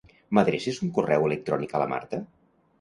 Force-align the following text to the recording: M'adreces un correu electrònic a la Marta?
M'adreces 0.37 0.79
un 0.87 0.91
correu 0.95 1.27
electrònic 1.29 1.77
a 1.79 1.85
la 1.85 1.91
Marta? 1.95 2.25